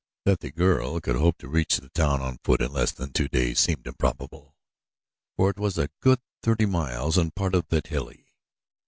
That 0.25 0.39
the 0.39 0.49
girl 0.49 0.99
could 0.99 1.15
hope 1.17 1.37
to 1.37 1.47
reach 1.47 1.77
the 1.77 1.89
town 1.89 2.23
on 2.23 2.39
foot 2.43 2.59
in 2.59 2.73
less 2.73 2.91
than 2.91 3.13
two 3.13 3.27
days 3.27 3.59
seemed 3.59 3.85
improbable, 3.85 4.55
for 5.37 5.51
it 5.51 5.59
was 5.59 5.77
a 5.77 5.91
good 5.99 6.17
thirty 6.41 6.65
miles 6.65 7.19
and 7.19 7.35
part 7.35 7.53
of 7.53 7.71
it 7.71 7.85
hilly. 7.85 8.33